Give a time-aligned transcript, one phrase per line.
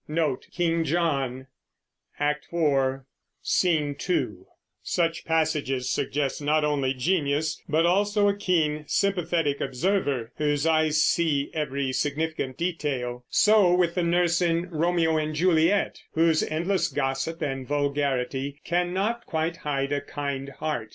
[0.07, 0.89] Such
[5.25, 11.93] passages suggest not only genius but also a keen, sympathetic observer, whose eyes see every
[11.93, 13.25] significant detail.
[13.29, 19.57] So with the nurse in Romeo and Juliet, whose endless gossip and vulgarity cannot quite
[19.57, 20.89] hide a kind heart.